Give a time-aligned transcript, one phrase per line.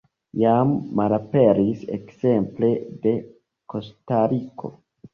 [0.43, 0.71] Jam
[1.01, 2.73] malaperis ekzemple
[3.07, 3.17] de
[3.75, 4.77] Kostariko.